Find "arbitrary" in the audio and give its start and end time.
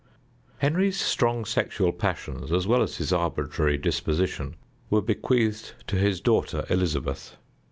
3.13-3.77